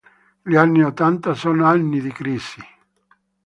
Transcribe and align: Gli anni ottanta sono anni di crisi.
Gli 0.41 0.55
anni 0.55 0.81
ottanta 0.81 1.35
sono 1.35 1.65
anni 1.67 2.01
di 2.01 2.11
crisi. 2.11 2.59